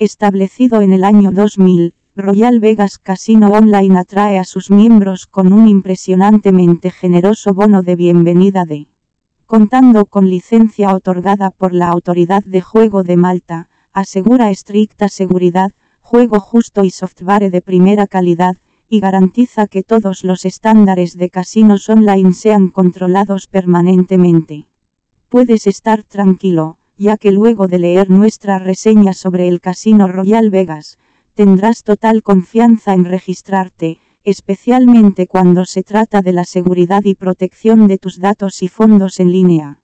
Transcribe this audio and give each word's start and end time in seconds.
Establecido 0.00 0.80
en 0.80 0.92
el 0.92 1.02
año 1.02 1.32
2000, 1.32 1.92
Royal 2.14 2.60
Vegas 2.60 3.00
Casino 3.00 3.48
Online 3.48 3.98
atrae 3.98 4.38
a 4.38 4.44
sus 4.44 4.70
miembros 4.70 5.26
con 5.26 5.52
un 5.52 5.66
impresionantemente 5.66 6.92
generoso 6.92 7.52
bono 7.52 7.82
de 7.82 7.96
bienvenida 7.96 8.64
de 8.64 8.86
contando 9.46 10.06
con 10.06 10.30
licencia 10.30 10.94
otorgada 10.94 11.50
por 11.50 11.74
la 11.74 11.88
Autoridad 11.88 12.44
de 12.44 12.60
Juego 12.60 13.02
de 13.02 13.16
Malta, 13.16 13.70
asegura 13.92 14.52
estricta 14.52 15.08
seguridad, 15.08 15.72
juego 15.98 16.38
justo 16.38 16.84
y 16.84 16.90
software 16.90 17.50
de 17.50 17.60
primera 17.60 18.06
calidad, 18.06 18.56
y 18.88 19.00
garantiza 19.00 19.66
que 19.66 19.82
todos 19.82 20.22
los 20.22 20.44
estándares 20.44 21.18
de 21.18 21.28
casinos 21.28 21.88
online 21.88 22.34
sean 22.34 22.68
controlados 22.68 23.48
permanentemente. 23.48 24.68
Puedes 25.28 25.66
estar 25.66 26.04
tranquilo, 26.04 26.77
ya 26.98 27.16
que 27.16 27.30
luego 27.30 27.68
de 27.68 27.78
leer 27.78 28.10
nuestra 28.10 28.58
reseña 28.58 29.14
sobre 29.14 29.46
el 29.48 29.60
Casino 29.60 30.08
Royal 30.08 30.50
Vegas, 30.50 30.98
tendrás 31.34 31.84
total 31.84 32.22
confianza 32.22 32.92
en 32.92 33.04
registrarte, 33.04 33.98
especialmente 34.24 35.28
cuando 35.28 35.64
se 35.64 35.84
trata 35.84 36.20
de 36.20 36.32
la 36.32 36.44
seguridad 36.44 37.04
y 37.04 37.14
protección 37.14 37.86
de 37.86 37.98
tus 37.98 38.18
datos 38.18 38.62
y 38.62 38.68
fondos 38.68 39.20
en 39.20 39.30
línea. 39.30 39.80